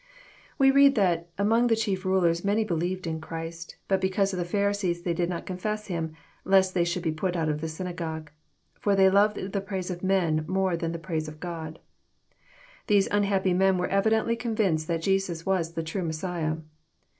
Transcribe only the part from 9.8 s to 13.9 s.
of men more than the praise of God." These unhappy men were